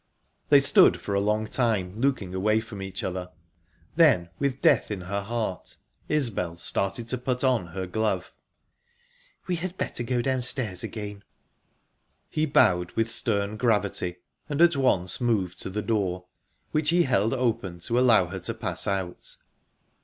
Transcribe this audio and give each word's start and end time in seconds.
They 0.49 0.59
stood 0.59 0.99
for 0.99 1.13
a 1.13 1.19
long 1.19 1.45
time, 1.45 1.99
looking 2.01 2.33
away 2.33 2.59
from 2.59 2.81
each 2.81 3.03
other. 3.03 3.29
Then, 3.95 4.29
with 4.39 4.59
death 4.59 4.89
in 4.89 5.01
her 5.01 5.21
heart, 5.21 5.77
Isbel 6.09 6.57
started 6.57 7.07
to 7.09 7.19
put 7.19 7.43
on 7.43 7.67
her 7.67 7.85
glove. 7.85 8.33
"We 9.45 9.57
had 9.57 9.77
better 9.77 10.01
go 10.01 10.23
downstairs 10.23 10.83
again." 10.83 11.23
He 12.31 12.47
bowed 12.47 12.93
with 12.93 13.11
stern 13.11 13.57
gravity, 13.57 14.15
and 14.49 14.59
at 14.59 14.75
once 14.75 15.21
moved 15.21 15.61
to 15.61 15.69
the 15.69 15.83
door, 15.83 16.25
which 16.71 16.89
he 16.89 17.03
held 17.03 17.31
open 17.35 17.77
to 17.81 17.99
allow 17.99 18.25
her 18.25 18.39
to 18.39 18.55
pass 18.55 18.87
out. 18.87 19.35